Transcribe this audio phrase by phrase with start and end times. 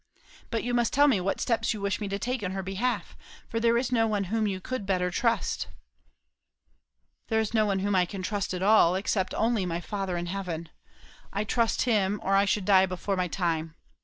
[0.49, 3.15] "But you must tell me what steps you wish me to take in her behalf
[3.53, 5.67] if there is no one whom you could better trust."
[7.27, 8.95] "There is no one whom I can trust at all.
[8.95, 10.69] Except only my Father in heaven.
[11.31, 13.75] I trust him, or I should die before my time.